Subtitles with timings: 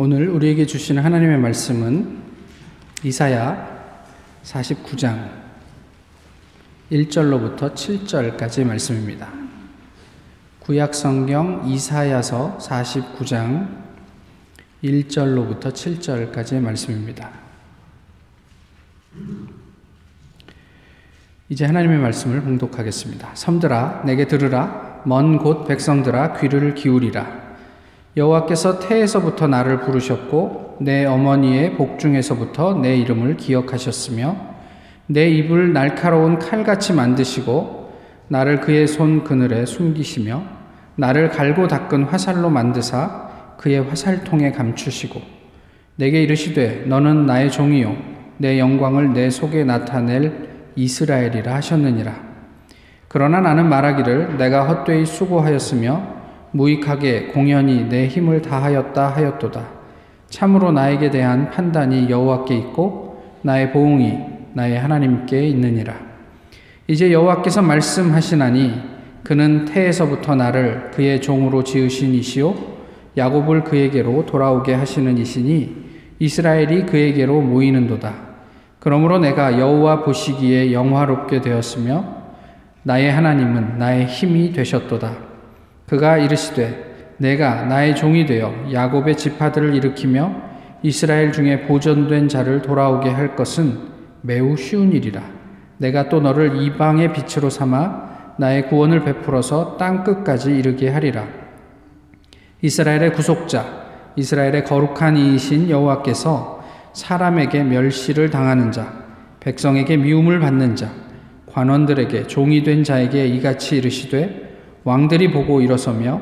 [0.00, 2.22] 오늘 우리에게 주시는 하나님의 말씀은
[3.02, 3.96] 이사야
[4.44, 5.28] 49장
[6.92, 9.28] 1절로부터 7절까지의 말씀입니다.
[10.60, 13.76] 구약 성경 이사야서 49장
[14.84, 17.32] 1절로부터 7절까지의 말씀입니다.
[21.48, 23.34] 이제 하나님의 말씀을 봉독하겠습니다.
[23.34, 27.47] 섬들아 내게 들으라 먼 곳 백성들아 귀를 기울이라
[28.18, 34.36] 여호와께서 태에서부터 나를 부르셨고 내 어머니의 복중에서부터 내 이름을 기억하셨으며
[35.06, 37.92] 내 입을 날카로운 칼같이 만드시고
[38.28, 40.42] 나를 그의 손 그늘에 숨기시며
[40.96, 45.20] 나를 갈고 닦은 화살로 만드사 그의 화살통에 감추시고
[45.96, 47.96] 내게 이르시되 너는 나의 종이요
[48.36, 52.28] 내 영광을 내 속에 나타낼 이스라엘이라 하셨느니라.
[53.08, 56.17] 그러나 나는 말하기를 내가 헛되이 수고하였으며
[56.52, 59.78] 무익하게 공연히 내 힘을 다하였다 하였도다.
[60.28, 64.18] 참으로 나에게 대한 판단이 여호와께 있고 나의 보응이
[64.54, 65.94] 나의 하나님께 있느니라.
[66.86, 72.54] 이제 여호와께서 말씀하시나니 그는 태에서부터 나를 그의 종으로 지으신 이시요
[73.16, 75.76] 야곱을 그에게로 돌아오게 하시는 이시니
[76.18, 78.28] 이스라엘이 그에게로 모이는도다.
[78.78, 82.16] 그러므로 내가 여호와 보시기에 영화롭게 되었으며
[82.82, 85.27] 나의 하나님은 나의 힘이 되셨도다.
[85.88, 90.48] 그가 이르시되 내가 나의 종이 되어 야곱의 지파들을 일으키며
[90.82, 93.88] 이스라엘 중에 보존된 자를 돌아오게 할 것은
[94.22, 95.20] 매우 쉬운 일이라.
[95.78, 101.26] 내가 또 너를 이방의 빛으로 삼아 나의 구원을 베풀어서 땅 끝까지 이르게 하리라.
[102.62, 103.64] 이스라엘의 구속자,
[104.16, 108.92] 이스라엘의 거룩한 이이신 여호와께서 사람에게 멸시를 당하는 자,
[109.40, 110.90] 백성에게 미움을 받는 자,
[111.46, 114.47] 관원들에게 종이 된 자에게 이같이 이르시되
[114.88, 116.18] 왕들이 보고 일어서며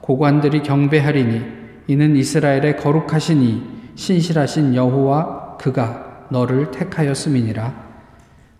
[0.00, 1.40] 고관들이 경배하리니
[1.86, 3.62] 이는 이스라엘의 거룩하신 이
[3.94, 7.72] 신실하신 여호와 그가 너를 택하였음이니라.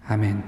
[0.06, 0.44] 아멘.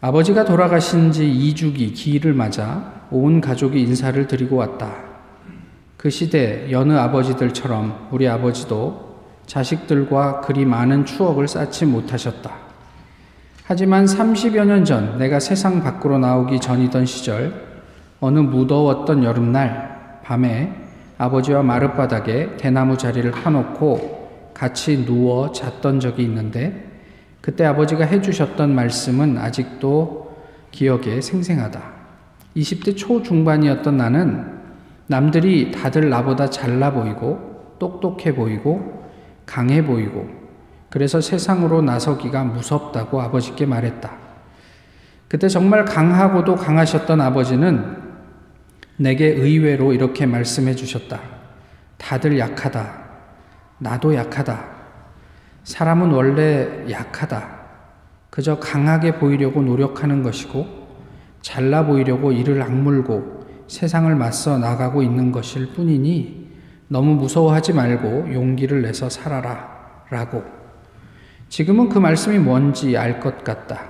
[0.00, 4.92] 아버지가 돌아가신 지 2주기 기일을 맞아 온 가족이 인사를 드리고 왔다.
[5.96, 9.13] 그 시대 여느 아버지들처럼 우리 아버지도
[9.46, 12.50] 자식들과 그리 많은 추억을 쌓지 못하셨다.
[13.66, 17.52] 하지만 30여 년 전 내가 세상 밖으로 나오기 전이던 시절
[18.20, 20.72] 어느 무더웠던 여름날 밤에
[21.16, 26.90] 아버지와 마룻바닥에 대나무 자리를 파놓고 같이 누워 잤던 적이 있는데
[27.40, 30.34] 그때 아버지가 해주셨던 말씀은 아직도
[30.70, 31.80] 기억에 생생하다.
[32.56, 34.54] 20대 초중반이었던 나는
[35.06, 39.03] 남들이 다들 나보다 잘나 보이고 똑똑해 보이고
[39.46, 40.28] 강해 보이고
[40.90, 44.12] 그래서 세상으로 나서기가 무섭다고 아버지께 말했다.
[45.28, 47.96] 그때 정말 강하고도 강하셨던 아버지는
[48.96, 51.20] 내게 의외로 이렇게 말씀해 주셨다.
[51.98, 53.04] 다들 약하다.
[53.78, 54.64] 나도 약하다.
[55.64, 57.48] 사람은 원래 약하다.
[58.30, 60.66] 그저 강하게 보이려고 노력하는 것이고
[61.42, 66.43] 잘나 보이려고 이를 악물고 세상을 맞서 나가고 있는 것일 뿐이니
[66.94, 70.04] 너무 무서워하지 말고 용기를 내서 살아라.
[70.10, 70.44] 라고.
[71.48, 73.82] 지금은 그 말씀이 뭔지 알 것 같다.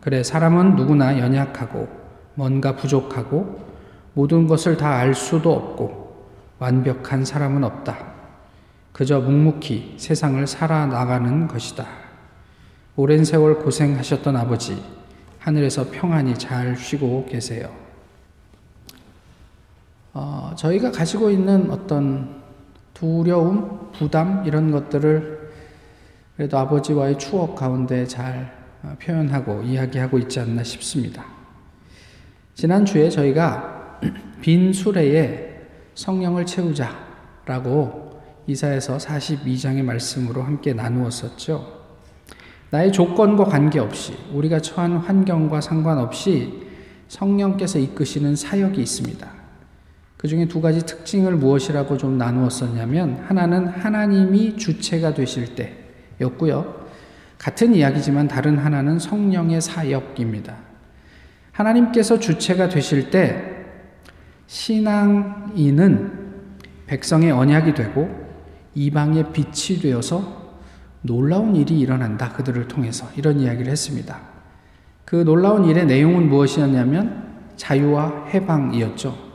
[0.00, 1.86] 그래, 사람은 누구나 연약하고,
[2.36, 3.60] 뭔가 부족하고,
[4.14, 7.98] 모든 것을 다 알 수도 없고, 완벽한 사람은 없다.
[8.92, 11.84] 그저 묵묵히 세상을 살아나가는 것이다.
[12.96, 14.82] 오랜 세월 고생하셨던 아버지,
[15.40, 17.68] 하늘에서 평안히 잘 쉬고 계세요.
[20.12, 22.42] 어, 저희가 가지고 있는 어떤
[22.94, 25.50] 두려움, 부담 이런 것들을
[26.36, 31.24] 그래도 아버지와의 추억 가운데 잘 어, 표현하고 이야기하고 있지 않나 싶습니다.
[32.54, 34.00] 지난주에 저희가
[34.40, 35.60] 빈 수레에
[35.94, 41.80] 성령을 채우자라고 이사에서 42장의 말씀으로 함께 나누었었죠.
[42.70, 46.68] 나의 조건과 관계없이 우리가 처한 환경과 상관없이
[47.08, 49.39] 성령께서 이끄시는 사역이 있습니다.
[50.20, 55.54] 그 중에 두 가지 특징을 무엇이라고 좀 나누었었냐면 하나는 하나님이 주체가 되실
[56.18, 56.88] 때였고요.
[57.38, 60.56] 같은 이야기지만 다른 하나는 성령의 사역입니다.
[61.52, 63.64] 하나님께서 주체가 되실 때
[64.46, 66.12] 신앙인은
[66.86, 68.10] 백성의 언약이 되고
[68.74, 70.58] 이방의 빛이 되어서
[71.00, 72.34] 놀라운 일이 일어난다.
[72.34, 74.20] 그들을 통해서 이런 이야기를 했습니다.
[75.06, 79.29] 그 놀라운 일의 내용은 무엇이었냐면 자유와 해방이었죠.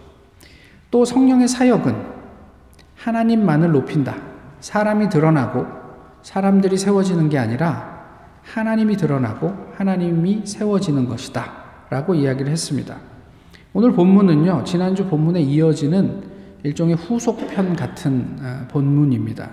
[0.96, 1.94] 또 성령의 사역은
[2.96, 4.16] 하나님만을 높인다.
[4.62, 5.66] 사람이 드러나고
[6.22, 8.06] 사람들이 세워지는 게 아니라
[8.44, 11.52] 하나님이 드러나고 하나님이 세워지는 것이다.
[11.90, 12.96] 라고 이야기를 했습니다.
[13.74, 16.24] 오늘 본문은요, 지난주 본문에 이어지는
[16.64, 19.50] 일종의 후속편 같은 아, 본문입니다.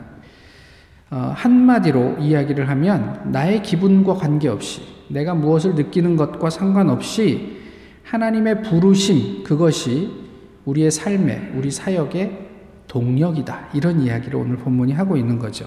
[1.11, 7.59] 어, 한마디로 이야기를 하면 나의 기분과 관계없이 내가 무엇을 느끼는 것과 상관없이
[8.05, 10.22] 하나님의 부르심 그것이
[10.65, 12.49] 우리의 삶에 우리 사역의
[12.87, 13.71] 동력이다.
[13.75, 15.67] 이런 이야기를 오늘 본문이 하고 있는 거죠.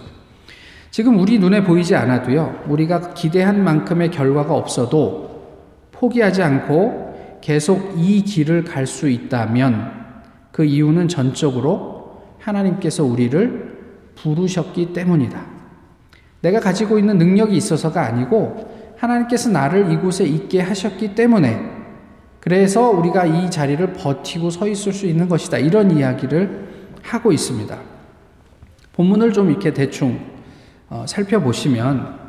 [0.92, 2.64] 지금 우리 눈에 보이지 않아도요.
[2.68, 5.26] 우리가 기대한 만큼의 결과가 없어도
[5.92, 9.92] 포기하지 않고 계속 이 길을 갈 수 있다면
[10.52, 13.76] 그 이유는 전적으로 하나님께서 우리를
[14.16, 15.42] 부르셨기 때문이다.
[16.42, 21.75] 내가 가지고 있는 능력이 있어서가 아니고 하나님께서 나를 이곳에 있게 하셨기 때문에
[22.46, 25.58] 그래서 우리가 이 자리를 버티고 서 있을 수 있는 것이다.
[25.58, 26.68] 이런 이야기를
[27.02, 27.76] 하고 있습니다.
[28.94, 30.20] 본문을 좀 이렇게 대충
[30.88, 32.20] 어, 살펴보시면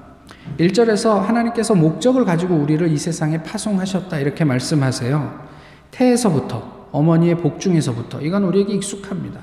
[0.58, 4.18] 1절에서 하나님께서 목적을 가지고 우리를 이 세상에 파송하셨다.
[4.18, 5.46] 이렇게 말씀하세요.
[5.90, 8.22] 태에서부터, 어머니의 복중에서부터.
[8.22, 9.40] 이건 우리에게 익숙합니다.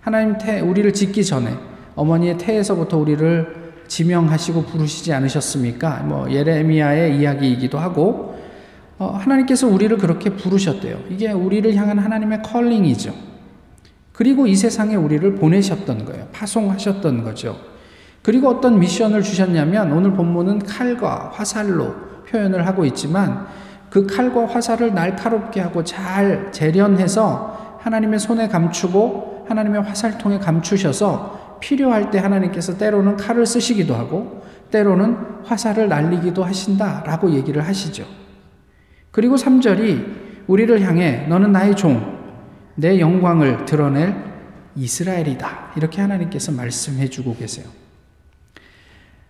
[0.00, 1.56] 하나님 태, 우리를 짓기 전에
[1.94, 6.00] 어머니의 태에서부터 우리를 지명하시고 부르시지 않으셨습니까?
[6.00, 8.35] 뭐 예레미야의 이야기이기도 하고 어,
[8.98, 11.00] 하나님께서 우리를 그렇게 부르셨대요.
[11.10, 13.14] 이게 우리를 향한 하나님의 컬링이죠.
[14.12, 16.28] 그리고 이 세상에 우리를 보내셨던 거예요.
[16.32, 17.58] 파송하셨던 거죠.
[18.22, 21.94] 그리고 어떤 미션을 주셨냐면 오늘 본문은 칼과 화살로
[22.28, 23.46] 표현을 하고 있지만
[23.90, 32.18] 그 칼과 화살을 날카롭게 하고 잘 재련해서 하나님의 손에 감추고 하나님의 화살통에 감추셔서 필요할 때
[32.18, 38.25] 하나님께서 때로는 칼을 쓰시기도 하고 때로는 화살을 날리기도 하신다라고 얘기를 하시죠.
[39.16, 40.04] 그리고 3절이
[40.46, 42.18] 우리를 향해 너는 나의 종,
[42.74, 44.14] 내 영광을 드러낼
[44.76, 45.72] 이스라엘이다.
[45.74, 47.64] 이렇게 하나님께서 말씀해 주고 계세요.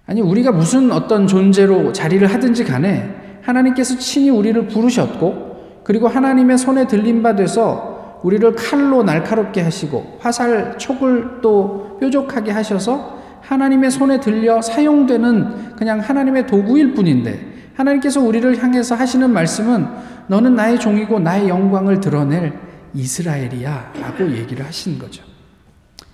[0.04, 6.88] 아니, 우리가 무슨 어떤 존재로 자리를 하든지 간에 하나님께서 친히 우리를 부르셨고, 그리고 하나님의 손에
[6.88, 14.60] 들림 바 돼서 우리를 칼로 날카롭게 하시고, 화살 촉을 또 뾰족하게 하셔서 하나님의 손에 들려
[14.60, 19.86] 사용되는 그냥 하나님의 도구일 뿐인데, 하나님께서 우리를 향해서 하시는 말씀은
[20.28, 22.58] 너는 나의 종이고 나의 영광을 드러낼
[22.94, 25.22] 이스라엘이야 라고 얘기를 하시는 거죠.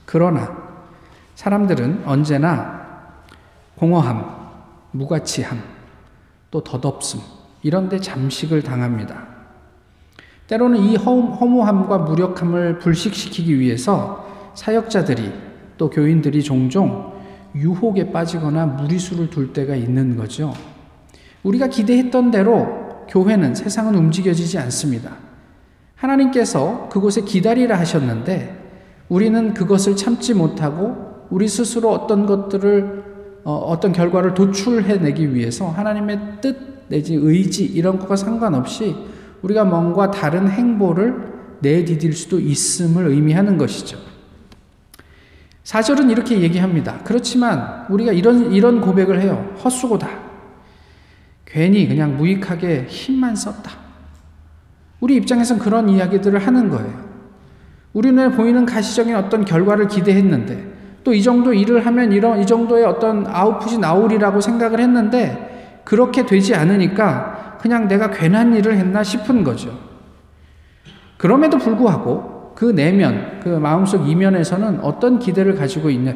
[0.04, 0.50] 그러나
[1.36, 2.82] 사람들은 언제나
[3.76, 4.24] 공허함,
[4.90, 5.62] 무가치함,
[6.50, 7.20] 또 덧없음,
[7.62, 9.26] 이런 데 잠식을 당합니다.
[10.48, 15.32] 때로는 이 허무함과 무력함을 불식시키기 위해서 사역자들이
[15.78, 17.12] 또 교인들이 종종
[17.54, 20.52] 유혹에 빠지거나 무리수를 둘 때가 있는 거죠.
[21.42, 25.16] 우리가 기대했던 대로 교회는 세상은 움직여지지 않습니다.
[25.96, 28.62] 하나님께서 그곳에 기다리라 하셨는데
[29.08, 33.02] 우리는 그것을 참지 못하고 우리 스스로 어떤 것들을
[33.44, 38.94] 어, 떤 결과를 도출해내기 위해서 하나님의 뜻 내지 의지 이런 것과 상관없이
[39.42, 43.98] 우리가 뭔가 다른 행보를 내디딜 수도 있음을 의미하는 것이죠.
[45.64, 47.00] 사절은 이렇게 얘기합니다.
[47.04, 49.54] 그렇지만 우리가 이런 이런 고백을 해요.
[49.64, 50.21] 헛수고다.
[51.52, 53.70] 괜히 그냥 무익하게 힘만 썼다.
[55.00, 57.12] 우리 입장에선 그런 이야기들을 하는 거예요.
[57.92, 60.72] 우리 눈에 보이는 가시적인 어떤 결과를 기대했는데
[61.04, 66.54] 또 이 정도 일을 하면 이런 이 정도의 어떤 아웃풋이 나오리라고 생각을 했는데 그렇게 되지
[66.54, 69.76] 않으니까 그냥 내가 괜한 일을 했나 싶은 거죠.
[71.18, 76.14] 그럼에도 불구하고 그 내면, 그 마음속 이면에서는 어떤 기대를 가지고 있냐,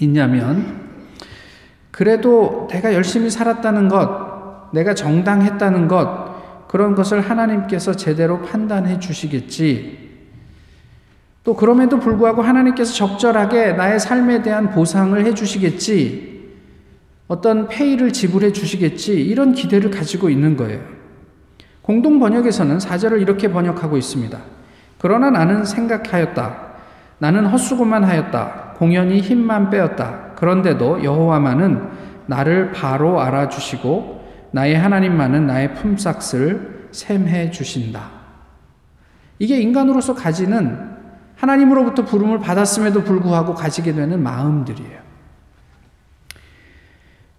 [0.00, 0.82] 있냐면
[1.90, 4.33] 그래도 내가 열심히 살았다는 것,
[4.74, 10.04] 내가 정당했다는 것, 그런 것을 하나님께서 제대로 판단해 주시겠지.
[11.44, 16.34] 또 그럼에도 불구하고 하나님께서 적절하게 나의 삶에 대한 보상을 해 주시겠지.
[17.28, 19.14] 어떤 페이를 지불해 주시겠지.
[19.14, 20.80] 이런 기대를 가지고 있는 거예요.
[21.82, 24.38] 공동 번역에서는 사절을 이렇게 번역하고 있습니다.
[24.98, 26.56] 그러나 나는 생각하였다.
[27.18, 28.74] 나는 헛수고만 하였다.
[28.78, 30.32] 공연히 힘만 빼었다.
[30.34, 31.88] 그런데도 여호와만은
[32.26, 34.23] 나를 바로 알아주시고
[34.54, 38.08] 나의 하나님만은 나의 품삯을 샘해 주신다.
[39.40, 40.94] 이게 인간으로서 가지는
[41.34, 45.00] 하나님으로부터 부름을 받았음에도 불구하고 가지게 되는 마음들이에요.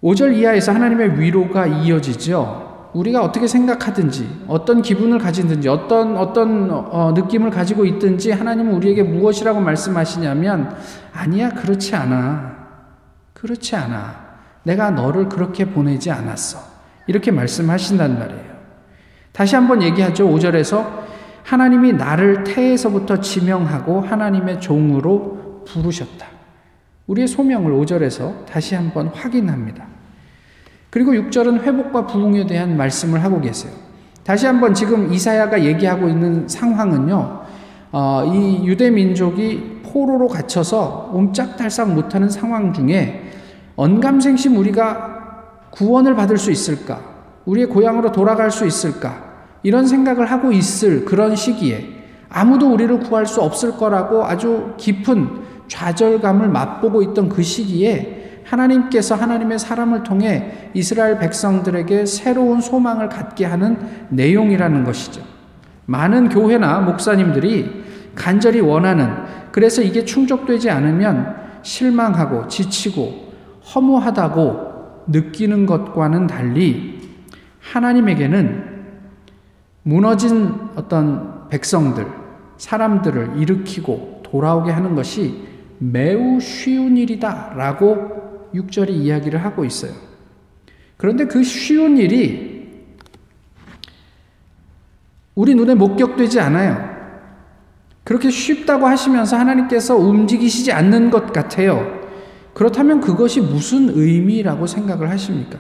[0.04, 2.90] 5절 이하에서 하나님의 위로가 이어지죠.
[2.94, 9.62] 우리가 어떻게 생각하든지, 어떤 기분을 가지든지, 어떤, 어떤 어, 느낌을 가지고 있든지 하나님은 우리에게 무엇이라고
[9.62, 10.76] 말씀하시냐면,
[11.14, 12.58] 아니야, 그렇지 않아.
[13.34, 14.26] 그렇지 않아.
[14.64, 16.75] 내가 너를 그렇게 보내지 않았어.
[17.08, 18.56] 이렇게 말씀하신단 말이에요.
[19.32, 20.28] 다시 한번 얘기하죠.
[20.30, 21.04] 5절에서
[21.44, 26.26] 하나님이 나를 태에서부터 지명하고 하나님의 종으로 부르셨다.
[27.08, 29.86] 우리의 소명을 5절에서 다시 한번 확인합니다.
[30.90, 33.74] 그리고 6절은 회복과 부흥에 대한 말씀을 하고 계세요.
[34.24, 37.42] 다시 한번 지금 이사야가 얘기하고 있는 상황은요,
[37.92, 43.32] 어, 이 유대 민족이 포로로 갇혀서 옴짝달싹 못하는 상황 중에
[43.76, 45.25] 언감생심 우리가
[45.76, 47.00] 구원을 받을 수 있을까?
[47.46, 49.24] 우리의 고향으로 돌아갈 수 있을까?
[49.64, 51.96] 이런 생각을 하고 있을 그런 시기에
[52.30, 59.58] 아무도 우리를 구할 수 없을 거라고 아주 깊은 좌절감을 맛보고 있던 그 시기에 하나님께서 하나님의
[59.58, 63.78] 사람을 통해 이스라엘 백성들에게 새로운 소망을 갖게 하는
[64.10, 65.22] 내용이라는 것이죠.
[65.88, 69.10] 많은 교회나 목사님들이 간절히 원하는
[69.52, 73.32] 그래서 이게 충족되지 않으면 실망하고 지치고
[73.74, 74.65] 허무하다고
[75.08, 77.00] 느끼는 것과는 달리
[77.60, 78.76] 하나님에게는
[79.84, 82.08] 무너진 어떤 백성들,
[82.58, 85.44] 사람들을 일으키고 돌아오게 하는 것이
[85.78, 89.92] 매우 쉬운 일이다 라고 6절이 이야기를 하고 있어요.
[90.98, 92.56] 그런데 그 쉬운 일이
[95.36, 96.96] 우리 눈에 목격되지 않아요.
[98.06, 102.05] 그렇게 쉽다고 하시면서 하나님께서 움직이시지 않는 것 같아요.
[102.56, 105.60] 그렇다면 그것이 무슨 의미라고 생각을 하십니까?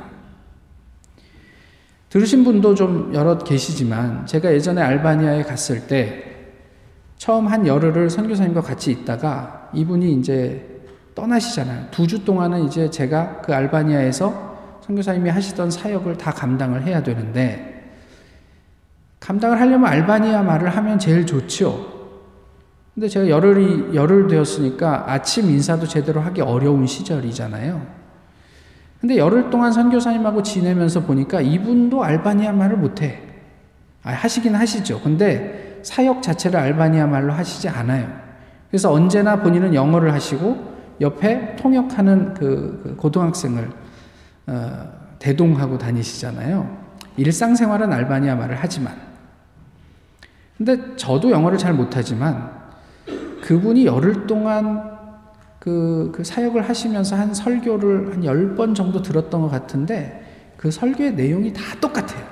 [2.09, 6.23] 들으신 분도 좀 여럿 계시지만 제가 예전에 알바니아에 갔을 때
[7.17, 10.65] 처음 한 열흘을 선교사님과 같이 있다가 이분이 이제
[11.15, 11.87] 떠나시잖아요.
[11.91, 17.91] 두 주 동안은 이제 제가 그 알바니아에서 선교사님이 하시던 사역을 다 감당을 해야 되는데
[19.19, 21.94] 감당을 하려면 알바니아 말을 하면 제일 좋죠.
[22.95, 27.85] 근데 제가 열흘이 열흘 되었으니까 아침 인사도 제대로 하기 어려운 시절이잖아요.
[29.01, 33.21] 근데 열흘 동안 선교사님하고 지내면서 보니까 이분도 알바니아 말을 못해.
[34.01, 35.01] 아, 하시긴 하시죠.
[35.01, 38.09] 근데 사역 자체를 알바니아 말로 하시지 않아요.
[38.69, 43.69] 그래서 언제나 본인은 영어를 하시고 옆에 통역하는 그, 그 고등학생을
[44.47, 46.85] 어, 대동하고 다니시잖아요.
[47.17, 48.95] 일상생활은 알바니아 말을 하지만.
[50.57, 52.64] 근데 저도 영어를 잘 못하지만
[53.45, 54.97] 그분이 열흘 동안
[55.59, 60.23] 그, 그 사역을 하시면서 한 설교를 한 열 번 정도 들었던 것 같은데
[60.57, 62.23] 그 설교의 내용이 다 똑같아요.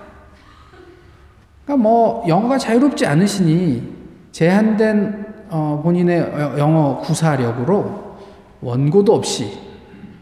[1.65, 3.93] 그러니까 뭐 영어가 자유롭지 않으시니
[4.32, 6.20] 제한된 어, 본인의
[6.58, 8.17] 영어 구사력으로
[8.62, 9.51] 원고도 없이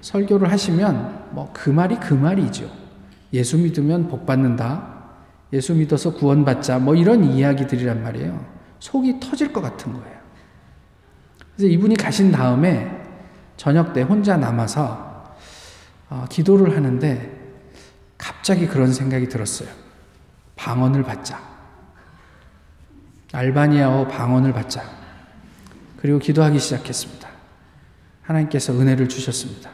[0.01, 2.69] 설교를 하시면 뭐 그 말이 그 말이죠.
[3.33, 4.89] 예수 믿으면 복 받는다.
[5.53, 6.79] 예수 믿어서 구원받자.
[6.79, 8.45] 뭐 이런 이야기들이란 말이에요.
[8.79, 10.20] 속이 터질 것 같은 거예요.
[11.61, 12.89] 그래서 이분이 가신 다음에
[13.55, 15.35] 저녁 때 혼자 남아서
[16.09, 17.39] 어, 기도를 하는데
[18.17, 19.69] 갑자기 그런 생각이 들었어요.
[20.55, 21.39] 방언을 받자.
[23.31, 24.81] 알바니아어 방언을 받자.
[25.97, 27.29] 그리고 기도하기 시작했습니다.
[28.23, 29.69] 하나님께서 은혜를 주셨습니다.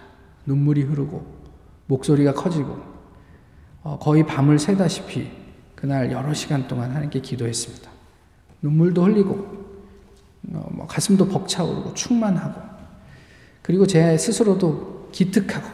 [0.46, 1.26] 눈물이 흐르고
[1.86, 2.82] 목소리가 커지고
[3.84, 5.32] 어, 거의 밤을 새다시피
[5.74, 7.90] 그날 여러 시간 동안 하나님께 기도했습니다.
[8.62, 9.77] 눈물도 흘리고 어,
[10.48, 12.62] 뭐 가슴도 벅차오르고 충만하고
[13.62, 15.68] 그리고 제 스스로도 기특하고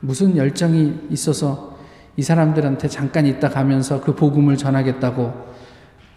[0.00, 1.78] 무슨 열정이 있어서
[2.16, 5.54] 이 사람들한테 잠깐 있다 가면서 그 복음을 전하겠다고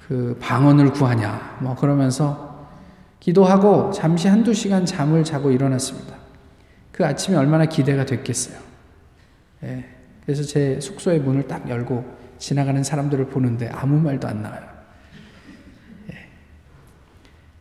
[0.07, 2.67] 그 방언을 구하냐 뭐 그러면서
[3.19, 6.15] 기도하고 잠시 한두 시간 잠을 자고 일어났습니다.
[6.91, 8.57] 그 아침이 얼마나 기대가 됐겠어요.
[9.63, 9.85] 예,
[10.23, 12.05] 그래서 제 숙소의 문을 딱 열고
[12.37, 14.76] 지나가는 사람들을 보는데 아무 말도 안 나와요.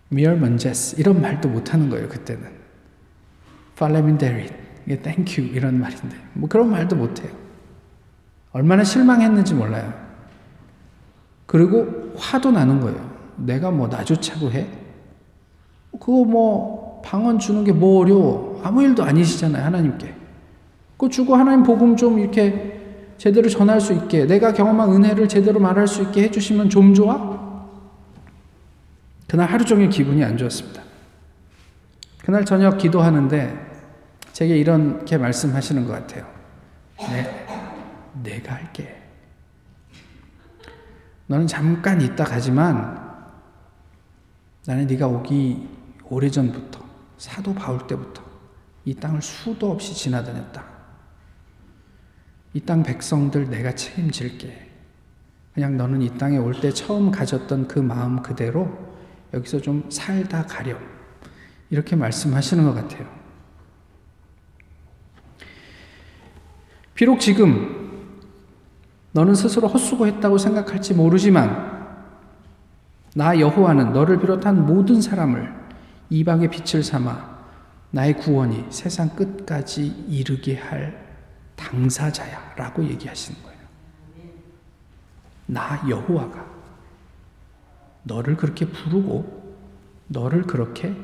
[0.08, 2.44] Mirëmëngjes 이런 말도 못 하는 거예요 그때는.
[3.76, 4.48] Faleminderit
[4.86, 6.16] 이게 thank you 이런 말인데.
[6.34, 7.30] 뭐 그런 말도 못 해요.
[8.52, 9.92] 얼마나 실망했는지 몰라요.
[11.46, 13.10] 그리고 화도 나는 거예요.
[13.36, 14.66] 내가 뭐 나 좋자고 해?
[15.92, 18.60] 그거 뭐 방언 주는 게 뭐 어려워?
[18.64, 20.14] 아무 일도 아니시잖아요 하나님께.
[20.92, 22.80] 그거 주고 하나님 복음 좀 이렇게
[23.18, 27.35] 제대로 전할 수 있게 내가 경험한 은혜를 제대로 말할 수 있게 해주시면 좀 좋아?
[29.28, 30.82] 그날 하루 종일 기분이 안 좋았습니다.
[32.24, 33.66] 그날 저녁 기도하는데
[34.32, 36.26] 제게 이렇게 말씀하시는 것 같아요.
[36.98, 37.46] 네,
[38.22, 39.02] 내가 할게.
[41.26, 43.04] 너는 잠깐 있다 가지만
[44.66, 45.68] 나는 네가 오기
[46.04, 46.84] 오래전부터
[47.18, 48.22] 사도 바울 때부터
[48.84, 50.64] 이 땅을 수도 없이 지나다녔다.
[52.54, 54.70] 이 땅 백성들 내가 책임질게.
[55.54, 58.95] 그냥 너는 이 땅에 올 때 처음 가졌던 그 마음 그대로
[59.36, 60.78] 여기서 좀 살다 가렴.
[61.70, 63.06] 이렇게 말씀하시는 것 같아요.
[66.94, 68.14] 비록 지금
[69.12, 71.76] 너는 스스로 헛수고했다고 생각할지 모르지만
[73.14, 75.52] 나 여호와는 너를 비롯한 모든 사람을
[76.10, 77.36] 이방의 빛을 삼아
[77.90, 81.06] 나의 구원이 세상 끝까지 이르게 할
[81.56, 83.56] 당사자야라고 얘기하시는 거예요.
[85.46, 86.55] 나 여호와가
[88.06, 89.56] 너를 그렇게 부르고
[90.06, 90.94] 너를 그렇게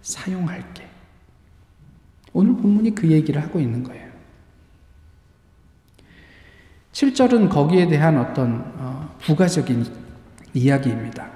[0.00, 0.88] 사용할게.
[2.32, 4.08] 오늘 본문이 그 얘기를 하고 있는 거예요.
[6.92, 9.84] 7절은 거기에 대한 어떤 어, 부가적인
[10.54, 11.28] 이야기입니다.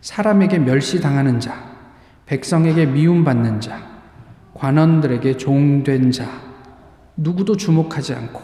[0.00, 1.74] 사람에게 멸시당하는 자,
[2.26, 4.00] 백성에게 미움받는 자,
[4.54, 6.28] 관원들에게 종된 자,
[7.16, 8.40] 누구도 주목하지 않고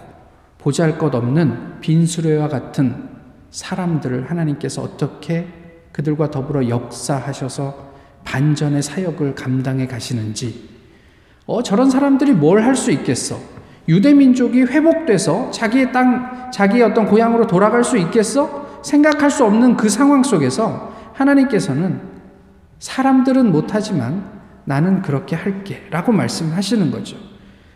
[0.58, 3.08] 보잘 것 없는 빈수레와 같은
[3.50, 5.59] 사람들을 하나님께서 어떻게
[5.92, 7.90] 그들과 더불어 역사하셔서
[8.24, 10.68] 반전의 사역을 감당해 가시는지,
[11.46, 13.38] 어, 저런 사람들이 뭘 할 수 있겠어?
[13.88, 18.80] 유대 민족이 회복돼서 자기의 땅, 자기의 어떤 고향으로 돌아갈 수 있겠어?
[18.84, 22.00] 생각할 수 없는 그 상황 속에서 하나님께서는
[22.78, 24.24] 사람들은 못하지만
[24.64, 27.16] 나는 그렇게 할게 라고 말씀하시는 거죠.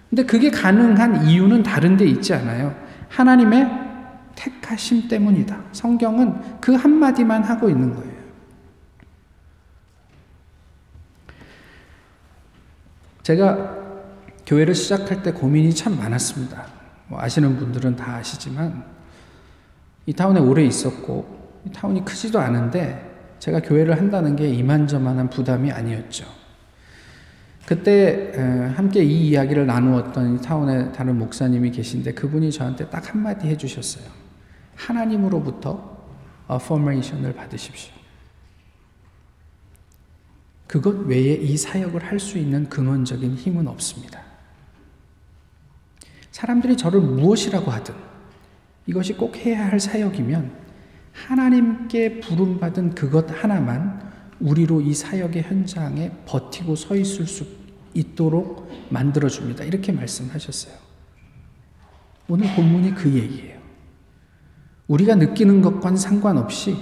[0.09, 2.75] 근데 그게 가능한 이유는 다른 데 있지 않아요.
[3.09, 3.69] 하나님의
[4.35, 5.63] 택하심 때문이다.
[5.73, 8.15] 성경은 그 한마디만 하고 있는 거예요.
[13.23, 13.85] 제가
[14.47, 16.67] 교회를 시작할 때 고민이 참 많았습니다.
[17.09, 18.85] 뭐 아시는 분들은 다 아시지만
[20.07, 26.27] 이 타운에 오래 있었고 이 타운이 크지도 않은데 제가 교회를 한다는 게 이만저만한 부담이 아니었죠.
[27.67, 28.33] 그때
[28.77, 34.24] 함께 이 이야기를 나누었던 타운의 다른 목사님이 계신데 그분이 저한테 딱 한마디 해주셨어요.
[34.77, 35.95] 하나님으로부터
[36.47, 37.93] 어포메이션을 받으십시오.
[40.67, 44.23] 그것 외에 이 사역을 할 수 있는 근원적인 힘은 없습니다.
[46.31, 47.95] 사람들이 저를 무엇이라고 하든
[48.87, 50.53] 이것이 꼭 해야 할 사역이면
[51.13, 54.03] 하나님께 부름받은 그것 하나만
[54.41, 57.47] 우리로 이 사역의 현장에 버티고 서 있을 수
[57.95, 59.65] 있도록 만들어줍니다.
[59.65, 60.75] 이렇게 말씀하셨어요.
[62.29, 63.54] 오늘 본문이 그 얘기예요.
[64.89, 66.77] 우리가 느끼는 것과는 상관없이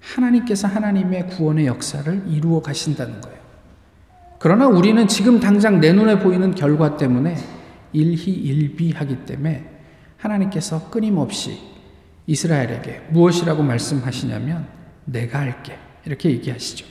[0.00, 3.38] 하나님께서 하나님의 구원의 역사를 이루어 가신다는 거예요.
[4.38, 7.36] 그러나 우리는 지금 당장 내 눈에 보이는 결과 때문에
[7.92, 9.64] 일희일비하기 때문에
[10.18, 11.58] 하나님께서 끊임없이
[12.26, 14.66] 이스라엘에게 무엇이라고 말씀하시냐면
[15.04, 16.86] 내가 할게 이렇게 얘기하시죠.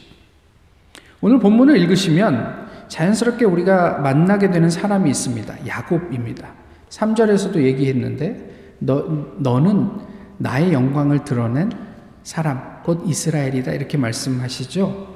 [1.21, 5.67] 오늘 본문을 읽으시면 자연스럽게 우리가 만나게 되는 사람이 있습니다.
[5.67, 6.53] 야곱입니다.
[6.89, 11.71] 3절에서도 얘기했는데 너, 너는 나의 영광을 드러낸
[12.23, 15.15] 사람 곧 이스라엘이다 이렇게 말씀하시죠.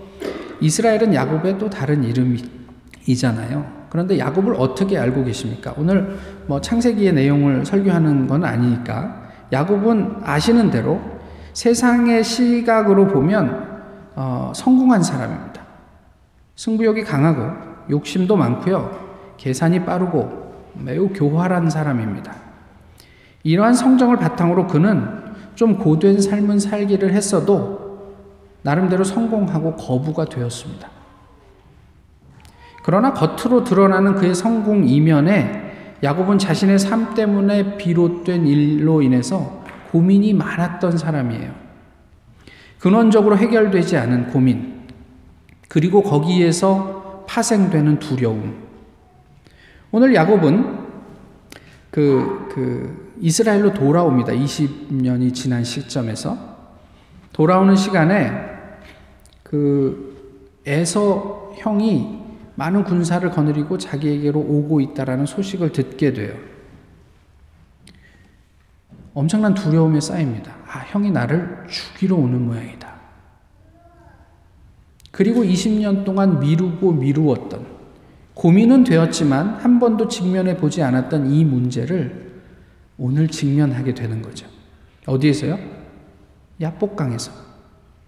[0.61, 3.79] 이스라엘은 야곱의 또 다른 이름이잖아요.
[3.89, 5.73] 그런데 야곱을 어떻게 알고 계십니까?
[5.77, 11.01] 오늘 뭐 창세기의 내용을 설교하는 건 아니니까 야곱은 아시는 대로
[11.53, 13.67] 세상의 시각으로 보면
[14.15, 15.61] 어, 성공한 사람입니다.
[16.55, 19.35] 승부욕이 강하고 욕심도 많고요.
[19.37, 22.48] 계산이 빠르고 매우 교활한 사람입니다.
[23.43, 25.07] 이러한 성정을 바탕으로 그는
[25.55, 27.89] 좀 고된 삶은 살기를 했어도
[28.61, 30.89] 나름대로 성공하고 거부가 되었습니다.
[32.83, 40.97] 그러나 겉으로 드러나는 그의 성공 이면에 야곱은 자신의 삶 때문에 비롯된 일로 인해서 고민이 많았던
[40.97, 41.53] 사람이에요.
[42.79, 44.87] 근원적으로 해결되지 않은 고민,
[45.67, 48.55] 그리고 거기에서 파생되는 두려움.
[49.91, 50.79] 오늘 야곱은
[51.91, 54.33] 그, 그, 이스라엘로 돌아옵니다.
[54.33, 56.37] 20년이 지난 시점에서.
[57.33, 58.31] 돌아오는 시간에
[59.43, 60.09] 그
[60.65, 62.19] 에서 형이
[62.55, 66.35] 많은 군사를 거느리고 자기에게로 오고 있다라는 소식을 듣게 돼요.
[69.13, 70.53] 엄청난 두려움에 쌓입니다.
[70.67, 72.93] 아, 형이 나를 죽이러 오는 모양이다.
[75.11, 77.65] 그리고 20년 동안 미루고 미루었던
[78.33, 82.28] 고민은 되었지만 한 번도 직면해 보지 않았던 이 문제를
[82.99, 84.45] 오늘 직면하게 되는 거죠.
[85.05, 85.57] 어디에서요?
[86.61, 87.31] 야복강에서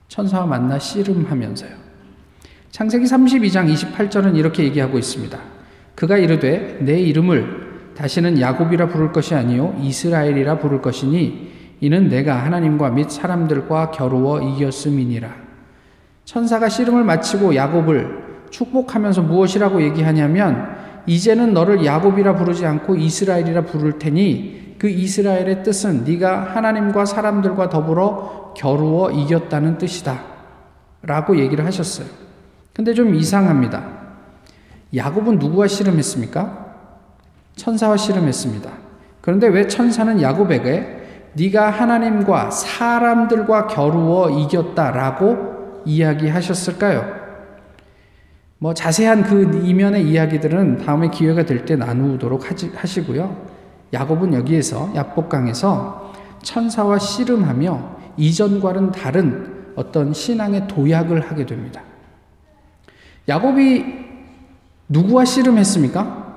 [0.10, 1.72] 천사와 만나 씨름하면서요.
[2.72, 5.40] 창세기 32장 28절은 이렇게 얘기하고 있습니다.
[5.96, 12.90] 그가 이르되 내 이름을 다시는 야곱이라 부를 것이 아니요 이스라엘이라 부를 것이니 이는 내가 하나님과
[12.92, 15.34] 및 사람들과 겨루어 이겼음이니라.
[16.26, 24.76] 천사가 씨름을 마치고 야곱을 축복하면서 무엇이라고 얘기하냐면 이제는 너를 야곱이라 부르지 않고 이스라엘이라 부를 테니
[24.78, 30.20] 그 이스라엘의 뜻은 네가 하나님과 사람들과 더불어 겨루어 이겼다는 뜻이다.
[31.04, 32.08] 라고 얘기를 하셨어요.
[32.74, 33.84] 근데 좀 이상합니다.
[34.96, 36.76] 야곱은 누구와 씨름했습니까?
[37.56, 38.70] 천사와 씨름했습니다.
[39.22, 41.02] 그런데 왜 천사는 야곱에게
[41.34, 47.21] 네가 하나님과 사람들과 겨루어 이겼다라고 이야기하셨을까요?
[48.62, 52.44] 뭐 자세한 그 이면의 이야기들은 다음에 기회가 될 때 나누도록
[52.76, 53.36] 하시 고요.
[53.92, 61.82] 야곱은 여기에서 야복강에서 천사와 씨름하며 이전과는 다른 어떤 신앙의 도약을 하게 됩니다.
[63.28, 63.84] 야곱이
[64.90, 66.28] 누구와 씨름했습니까?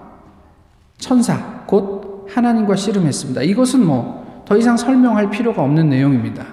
[0.97, 3.43] 천사, 곧 하나님과 씨름했습니다.
[3.43, 6.45] 이것은 뭐 더 이상 설명할 필요가 없는 내용입니다.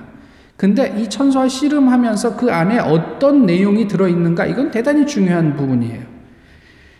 [0.61, 6.03] 근데 이 천사와 씨름하면서 그 안에 어떤 내용이 들어있는가 이건 대단히 중요한 부분이에요.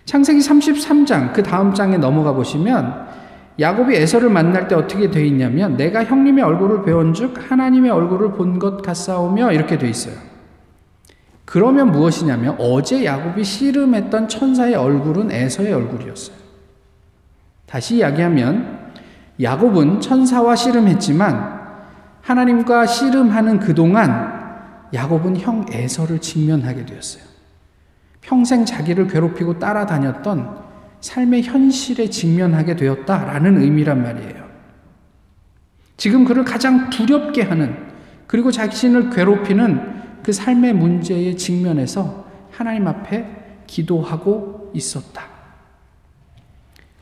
[0.06, 3.06] 창세기 33장 그 다음 장에 넘어가 보시면
[3.60, 8.82] 야곱이 에서를 만날 때 어떻게 되어 있냐면 내가 형님의 얼굴을 배운즉 하나님의 얼굴을 본 것
[8.82, 10.16] 같사오며 이렇게 되어 있어요.
[11.46, 16.36] 그러면 무엇이냐면 어제 야곱이 씨름했던 천사의 얼굴은 에서의 얼굴이었어요.
[17.68, 18.90] 다시 이야기하면
[19.40, 21.61] 야곱은 천사와 씨름했지만
[22.22, 24.42] 하나님과 씨름하는 그동안
[24.94, 27.24] 야곱은 형 에서를 직면하게 되었어요.
[28.22, 30.62] 평생 자기를 괴롭히고 따라다녔던
[31.02, 34.52] 삶의 현실에 직면하게 되었다라는 의미란 말이에요.
[35.98, 37.76] 지금 그를 가장 두렵게 하는
[38.28, 45.24] 그리고 자신을 괴롭히는 그 삶의 문제에 직면해서 하나님 앞에 기도하고 있었다.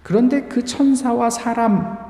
[0.03, 2.08] 그런데 그 천사와 사람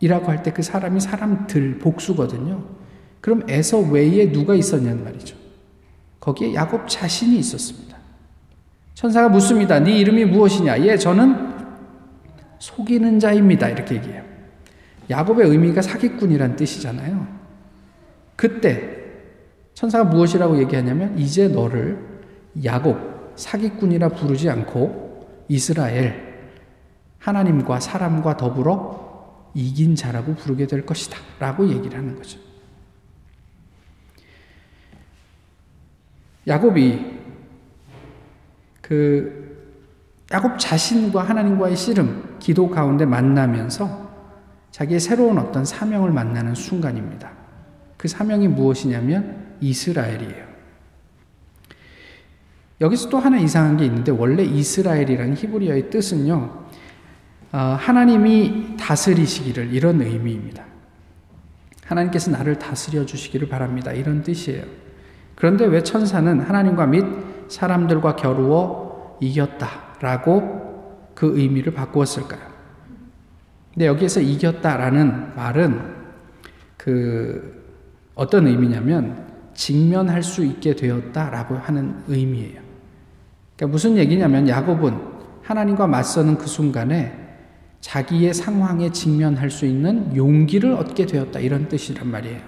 [0.00, 2.62] 이라고 할 때 그 사람이 사람들 복수거든요.
[3.20, 5.36] 그럼 에서 외에 누가 있었냐는 말이죠.
[6.20, 7.96] 거기에 야곱 자신이 있었습니다.
[8.94, 9.78] 천사가 묻습니다.
[9.78, 10.80] 네 이름이 무엇이냐?
[10.82, 11.54] 예, 저는
[12.58, 13.68] 속이는 자입니다.
[13.68, 14.22] 이렇게 얘기해요.
[15.10, 17.26] 야곱의 의미가 사기꾼이란 뜻이잖아요.
[18.34, 18.96] 그때
[19.74, 21.98] 천사가 무엇이라고 얘기하냐면 이제 너를
[22.64, 26.24] 야곱 사기꾼이라 부르지 않고 이스라엘
[27.18, 29.05] 하나님과 사람과 더불어
[29.56, 31.18] 이긴 자라고 부르게 될 것이다.
[31.38, 32.38] 라고 얘기를 하는 거죠.
[36.46, 37.16] 야곱이
[38.82, 39.46] 그
[40.30, 44.06] 야곱 자신과 하나님과의 씨름, 기도 가운데 만나면서
[44.72, 47.32] 자기의 새로운 어떤 사명을 만나는 순간입니다.
[47.96, 50.44] 그 사명이 무엇이냐면 이스라엘이에요.
[52.82, 56.65] 여기서 또 하나 이상한 게 있는데 원래 이스라엘이라는 히브리어의 뜻은요.
[57.56, 60.62] 어, 하나님이 다스리시기를 이런 의미입니다.
[61.86, 63.92] 하나님께서 나를 다스려 주시기를 바랍니다.
[63.92, 64.62] 이런 뜻이에요.
[65.34, 67.02] 그런데 왜 천사는 하나님과 및
[67.48, 72.42] 사람들과 겨루어 이겼다라고 그 의미를 바꾸었을까요?
[73.72, 75.94] 근데 여기에서 이겼다라는 말은
[76.76, 77.64] 그
[78.14, 82.60] 어떤 의미냐면 직면할 수 있게 되었다라고 하는 의미예요.
[83.56, 85.00] 그러니까 무슨 얘기냐면 야곱은
[85.40, 87.25] 하나님과 맞서는 그 순간에
[87.86, 92.40] 자기의 상황에 직면할 수 있는 용기를 얻게 되었다 이런 뜻이란 말이에요.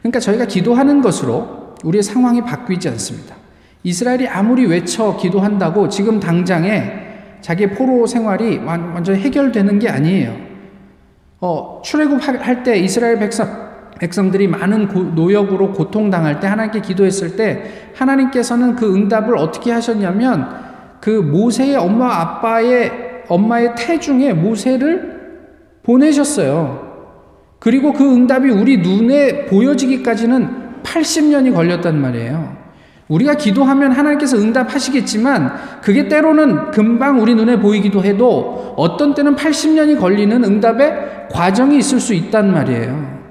[0.00, 3.34] 그러니까 저희가 기도하는 것으로 우리의 상황이 바뀌지 않습니다.
[3.82, 6.92] 이스라엘이 아무리 외쳐 기도한다고 지금 당장에
[7.40, 10.36] 자기의 포로 생활이 완전 해결되는 게 아니에요.
[11.40, 13.62] 어, 출애굽할 때 이스라엘 백성
[13.98, 20.48] 백성들이 많은 고, 노역으로 고통당할 때 하나님께 기도했을 때 하나님께서는 그 응답을 어떻게 하셨냐면
[21.00, 25.20] 그 모세의 엄마 아빠의 엄마의 태중에 모세를
[25.82, 26.92] 보내셨어요.
[27.58, 32.56] 그리고 그 응답이 우리 눈에 보여지기까지는 80년이 걸렸단 말이에요.
[33.08, 40.44] 우리가 기도하면 하나님께서 응답하시겠지만 그게 때로는 금방 우리 눈에 보이기도 해도 어떤 때는 80년이 걸리는
[40.44, 43.22] 응답의 과정이 있을 수 있단 말이에요.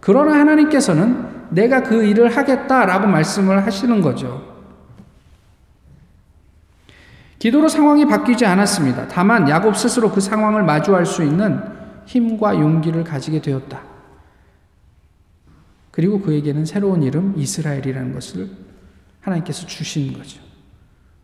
[0.00, 1.16] 그러나 하나님께서는
[1.50, 4.53] 내가 그 일을 하겠다라고 말씀을 하시는 거죠.
[7.44, 9.06] 기도로 상황이 바뀌지 않았습니다.
[9.08, 11.60] 다만 야곱 스스로 그 상황을 마주할 수 있는
[12.06, 13.82] 힘과 용기를 가지게 되었다.
[15.90, 18.48] 그리고 그에게는 새로운 이름 이스라엘이라는 것을
[19.20, 20.40] 하나님께서 주신 거죠.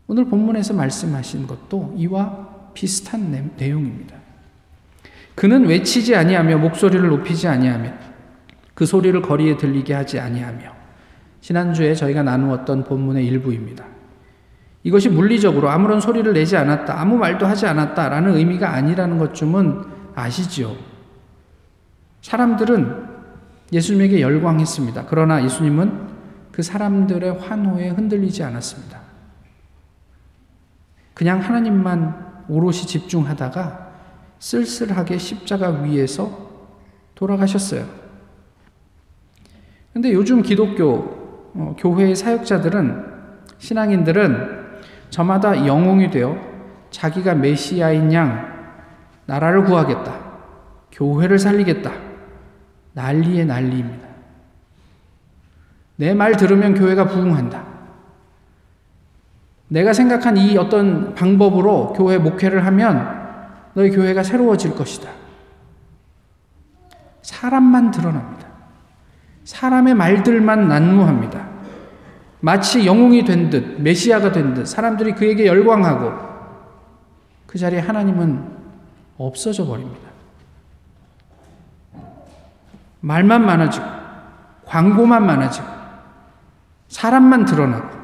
[0.09, 4.14] 오늘 본문에서 말씀하신 것도 이와 비슷한 내용입니다.
[5.35, 7.94] 그는 외치지 아니하며 목소리를 높이지 아니하며
[8.74, 10.70] 그 소리를 거리에 들리게 하지 아니하며
[11.40, 14.00] 지난주에 저희가 나누었던 본문의 일부입니다.
[14.83, 20.75] 이것이 물리적으로 아무런 소리를 내지 않았다, 아무 말도 하지 않았다라는 의미가 아니라는 것쯤은 아시지요.
[22.23, 23.09] 사람들은
[23.73, 25.05] 예수님에게 열광했습니다.
[25.09, 26.09] 그러나 예수님은
[26.51, 29.01] 그 사람들의 환호에 흔들리지 않았습니다.
[31.14, 33.90] 그냥 하나님만 오롯이 집중하다가
[34.38, 36.51] 쓸쓸하게 십자가 위에서
[37.14, 37.87] 돌아가셨어요.
[39.93, 41.21] 근데 요즘 기독교
[41.53, 43.05] 어, 교회의 사역자들은
[43.59, 44.60] 신앙인들은
[45.11, 46.38] 저마다 영웅이 되어
[46.90, 48.51] 자기가 메시아인 양
[49.27, 50.12] 나라를 구하겠다.
[50.92, 51.92] 교회를 살리겠다.
[52.94, 54.09] 난리의 난리입니다.
[55.96, 57.62] 내 말 들으면 교회가 부흥한다.
[59.68, 63.20] 내가 생각한 이 어떤 방법으로 교회 목회를 하면
[63.75, 65.11] 너희 교회가 새로워질 것이다.
[67.23, 68.49] 사람만 드러납니다.
[69.44, 71.46] 사람의 말들만 난무합니다.
[72.40, 76.31] 마치 영웅이 된 듯, 메시아가 된 듯, 사람들이 그에게 열광하고
[77.46, 78.59] 그 자리에 하나님은
[79.18, 80.09] 없어져 버립니다.
[83.00, 83.85] 말만 많아지고,
[84.64, 85.66] 광고만 많아지고,
[86.88, 87.98] 사람만 드러나고,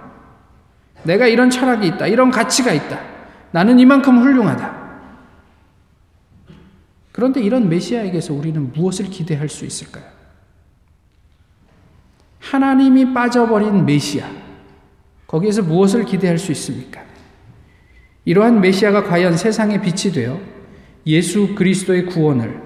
[1.04, 2.98] 내가 이런 철학이 있다, 이런 가치가 있다,
[3.52, 4.86] 나는 이만큼 훌륭하다.
[7.12, 10.15] 그런데 이런 메시아에게서 우리는 무엇을 기대할 수 있을까요?
[12.50, 14.24] 하나님이 빠져버린 메시아.
[15.26, 17.02] 거기에서 무엇을 기대할 수 있습니까?
[18.24, 20.40] 이러한 메시아가 과연 세상의 빛이 되어
[21.06, 22.60] 예수 그리스도의 구원을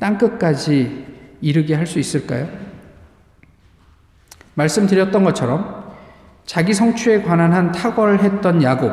[0.00, 1.06] 땅끝까지
[1.40, 2.48] 이르게 할 수 있을까요?
[4.54, 5.92] 말씀드렸던 것처럼
[6.44, 8.92] 자기 성취에 관한 한 탁월했던 야곱,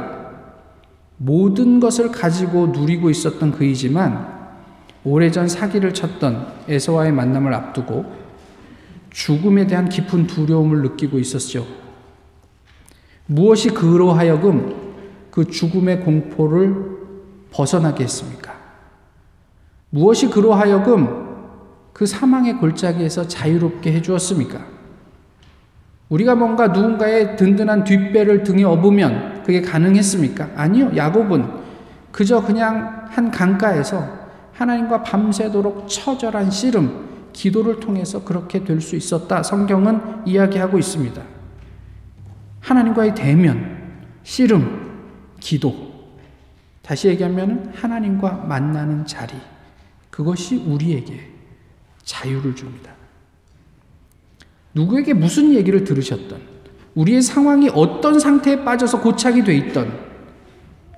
[1.17, 4.39] 모든 것을 가지고 누리고 있었던 그이지만
[5.03, 8.18] 오래전 사기를 쳤던 에서와의 만남을 앞두고
[9.09, 11.65] 죽음에 대한 깊은 두려움을 느끼고 있었죠.
[13.25, 14.75] 무엇이 그로 하여금
[15.31, 16.97] 그 죽음의 공포를
[17.51, 18.53] 벗어나게 했습니까?
[19.89, 21.27] 무엇이 그로 하여금
[21.93, 24.65] 그 사망의 골짜기에서 자유롭게 해주었습니까?
[26.09, 30.51] 우리가 뭔가 누군가의 든든한 뒷배를 등에 업으면 그게 가능했습니까?
[30.55, 30.91] 아니요.
[30.95, 31.45] 야곱은
[32.11, 34.07] 그저 그냥 한 강가에서
[34.53, 37.08] 하나님과 밤새도록 처절한 씨름,
[37.39, 39.41] 기도를 통해서 그렇게 될 수 있었다.
[39.43, 41.21] 성경은 이야기하고 있습니다.
[42.59, 45.05] 하나님과의 대면, 씨름,
[45.39, 45.73] 기도.
[46.81, 49.35] 다시 얘기하면 하나님과 만나는 자리.
[50.09, 51.29] 그것이 우리에게
[52.03, 52.91] 자유를 줍니다.
[54.73, 56.41] 누구에게 무슨 얘기를 들으셨던,
[56.95, 59.97] 우리의 상황이 어떤 상태에 빠져서 고착이 돼 있던,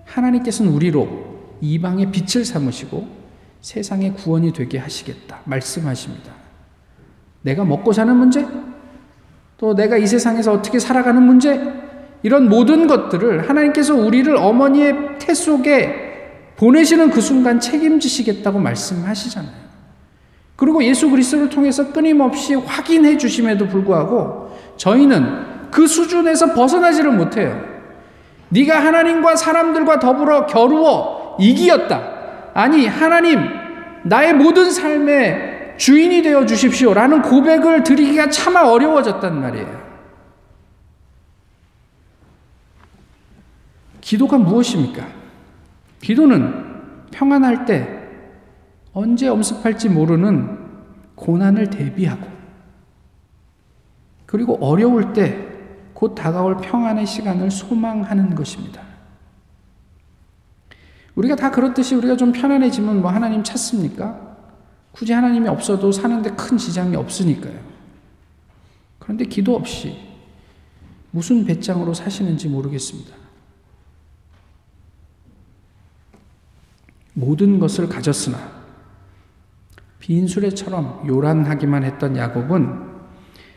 [0.05, 3.20] 하나님께서는 우리로 이방의 빛을 삼으시고
[3.61, 5.39] 세상의 구원이 되게 하시겠다.
[5.45, 6.31] 말씀하십니다.
[7.43, 8.45] 내가 먹고 사는 문제,
[9.57, 11.61] 또 내가 이 세상에서 어떻게 살아가는 문제,
[12.23, 19.61] 이런 모든 것들을 하나님께서 우리를 어머니의 태 속에 보내시는 그 순간 책임지시겠다고 말씀하시잖아요.
[20.55, 27.59] 그리고 예수 그리스도를 통해서 끊임없이 확인해 주심에도 불구하고 저희는 그 수준에서 벗어나지를 못해요.
[28.49, 32.20] 네가 하나님과 사람들과 더불어 겨루어 이기었다.
[32.53, 33.39] 아니, 하나님,
[34.03, 36.93] 나의 모든 삶의 주인이 되어 주십시오.
[36.93, 39.81] 라는 고백을 드리기가 차마 어려워졌단 말이에요.
[44.01, 45.07] 기도가 무엇입니까?
[46.01, 47.99] 기도는 평안할 때
[48.93, 50.57] 언제 엄습할지 모르는
[51.15, 52.27] 고난을 대비하고
[54.25, 55.51] 그리고 어려울 때
[56.01, 58.81] 곧 다가올 평안의 시간을 소망하는 것입니다.
[61.21, 64.37] 우리가 다 그렇듯이 우리가 좀 편안해지면 뭐 하나님 찾습니까?
[64.91, 67.59] 굳이 하나님이 없어도 사는데 큰 지장이 없으니까요.
[68.97, 69.97] 그런데 기도 없이
[71.11, 73.15] 무슨 배짱으로 사시는지 모르겠습니다.
[77.13, 78.39] 모든 것을 가졌으나
[79.99, 82.89] 빈 수레처럼 요란하기만 했던 야곱은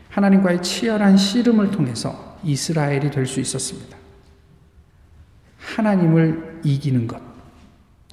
[0.09, 3.97] 하나님과의 치열한 씨름을 통해서 이스라엘이 될 수 있었습니다.
[5.59, 7.34] 하나님을 이기는 것.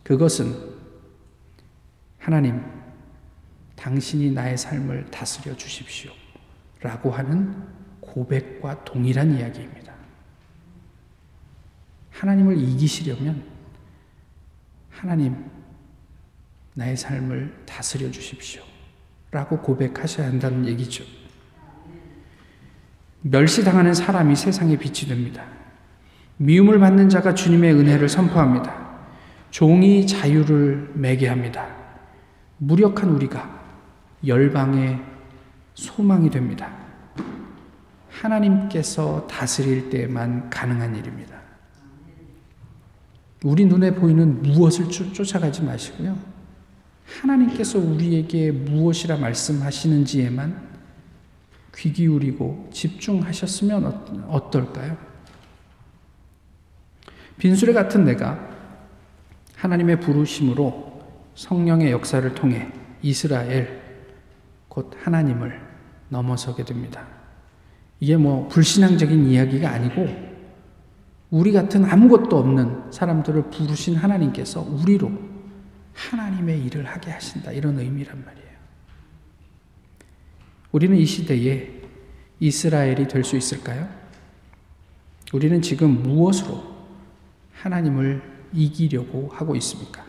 [0.03, 0.73] 그것은
[2.19, 2.61] 하나님,
[3.77, 6.13] 당신이 나의 삶을 다스려 주십시오.
[6.81, 7.55] 라고 하는
[8.01, 9.93] 고백과 동일한 이야기입니다.
[12.11, 13.45] 하나님을 이기시려면
[14.91, 15.51] 하나님,
[16.75, 18.63] 나의 삶을 다스려 주십시오.
[19.31, 21.05] 라고 고백하셔야 한다는 얘기죠.
[23.23, 25.45] 멸시당하는 사람이 세상의 빛이 됩니다.
[26.37, 28.82] 미움을 받는 자가 주님의 은혜를 선포합니다.
[29.53, 31.69] 종이 자유를 매게 합니다.
[32.57, 33.61] 무력한 우리가
[34.27, 34.99] 열방의
[35.75, 36.75] 소망이 됩니다.
[38.09, 41.37] 하나님께서 다스릴 때만 가능한 일입니다.
[43.45, 46.17] 우리 눈에 보이는 무엇을 쫓아가지 마시고요.
[47.21, 50.67] 하나님께서 우리에게 무엇이라 말씀하시는지에만
[51.77, 53.85] 귀 기울이고 집중하셨으면
[54.29, 54.97] 어떨까요?
[57.37, 58.52] 빈수레 같은 내가
[59.63, 61.01] 하나님의 부르심으로
[61.37, 62.69] 성령의 역사를 통해
[63.01, 63.81] 이스라엘,
[64.67, 65.61] 곧 하나님을
[66.09, 67.07] 넘어서게 됩니다.
[68.01, 70.33] 이게 뭐 불신앙적인 이야기가 아니고
[71.31, 75.13] 우리 같은 아무것도 없는 사람들을 부르신 하나님께서 우리로
[75.95, 77.53] 하나님의 일을 하게 하신다.
[77.53, 78.49] 이런 의미란 말이에요.
[80.73, 81.71] 우리는 이 시대에
[82.41, 83.89] 이스라엘이 될 수 있을까요?
[85.33, 86.65] 우리는 지금 무엇으로
[87.53, 90.05] 하나님을 이기려고 하고 있습니까?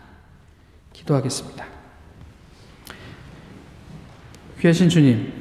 [0.92, 1.66] 기도하겠습니다.
[4.60, 5.32] 귀하신 주님,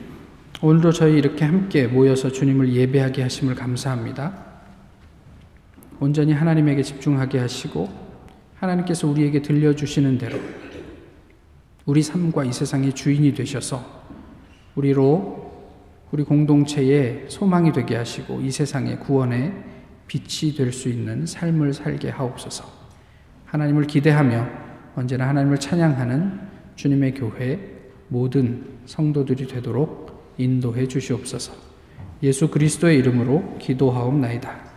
[0.61, 4.53] 오늘도 저희 이렇게 함께 모여서 주님을 예배하게 하심을 감사합니다.
[5.99, 7.89] 온전히 하나님에게 집중하게 하시고
[8.55, 10.39] 하나님께서 우리에게 들려주시는 대로
[11.85, 14.03] 우리 삶과 이 세상의 주인이 되셔서
[14.75, 15.51] 우리로
[16.11, 19.53] 우리 공동체의 소망이 되게 하시고 이 세상의 구원의
[20.07, 22.82] 빛이 될 수 있는 삶을 살게 하옵소서.
[23.53, 24.47] 하나님을 기대하며
[24.95, 26.39] 언제나 하나님을 찬양하는
[26.75, 27.59] 주님의 교회
[28.07, 31.53] 모든 성도들이 되도록 인도해 주시옵소서.
[32.23, 34.72] 예수 그리스도의 이름으로 기도하옵나이다.